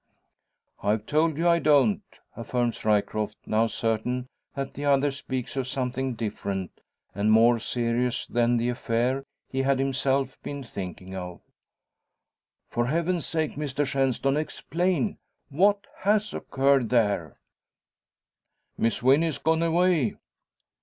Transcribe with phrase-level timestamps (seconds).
[0.81, 2.01] "I've told you I don't,"
[2.35, 6.81] affirms Ryecroft, now certain that the other speaks of something different,
[7.13, 11.41] and more serious than the affair he had himself been thinking of.
[12.71, 15.19] "For Heaven's sake, Mr Shenstone, explain!
[15.49, 17.35] What has occurred there?"
[18.79, 20.17] "Miss Wynn is gone away!"